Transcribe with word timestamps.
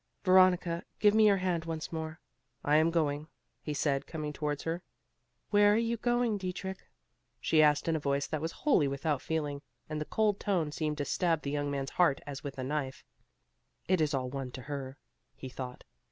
"Veronica, 0.23 0.83
give 0.99 1.13
me 1.13 1.27
your 1.27 1.37
hand 1.37 1.65
once 1.65 1.93
more. 1.93 2.19
I 2.63 2.77
am 2.77 2.89
going," 2.89 3.27
he 3.61 3.75
said, 3.75 4.07
coming 4.07 4.33
towards 4.33 4.63
her. 4.63 4.81
"Where 5.51 5.71
are 5.75 5.77
you 5.77 5.95
going, 5.95 6.39
Dietrich?" 6.39 6.83
she 7.39 7.61
asked 7.61 7.87
in 7.87 7.95
a 7.95 7.99
voice 7.99 8.25
that 8.25 8.41
was 8.41 8.51
wholly 8.65 8.87
without 8.87 9.21
feeling; 9.21 9.61
and 9.87 10.01
the 10.01 10.05
cold 10.05 10.39
tone 10.39 10.71
seemed 10.71 10.97
to 10.97 11.05
stab 11.05 11.43
the 11.43 11.51
young 11.51 11.69
man's 11.69 11.91
heart 11.91 12.19
as 12.25 12.43
with 12.43 12.57
a 12.57 12.63
knife. 12.63 13.03
"It 13.87 14.01
is 14.01 14.15
all 14.15 14.27
one 14.31 14.49
to 14.53 14.63
her;" 14.63 14.97
he 15.35 15.49
thought. 15.49 15.83